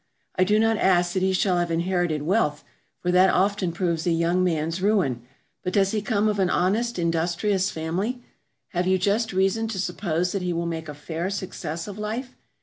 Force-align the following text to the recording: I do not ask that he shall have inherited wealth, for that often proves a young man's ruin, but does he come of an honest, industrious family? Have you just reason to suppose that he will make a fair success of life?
I 0.33 0.43
do 0.45 0.57
not 0.57 0.77
ask 0.77 1.13
that 1.13 1.21
he 1.21 1.31
shall 1.31 1.59
have 1.59 1.69
inherited 1.69 2.23
wealth, 2.23 2.63
for 2.97 3.11
that 3.11 3.29
often 3.29 3.71
proves 3.71 4.07
a 4.07 4.11
young 4.11 4.43
man's 4.43 4.81
ruin, 4.81 5.21
but 5.63 5.73
does 5.73 5.91
he 5.91 6.01
come 6.01 6.27
of 6.27 6.39
an 6.39 6.49
honest, 6.49 6.97
industrious 6.97 7.69
family? 7.69 8.19
Have 8.69 8.87
you 8.87 8.97
just 8.97 9.31
reason 9.31 9.67
to 9.67 9.79
suppose 9.79 10.31
that 10.31 10.41
he 10.41 10.53
will 10.53 10.65
make 10.65 10.89
a 10.89 10.95
fair 10.95 11.29
success 11.29 11.87
of 11.87 11.99
life? 11.99 12.35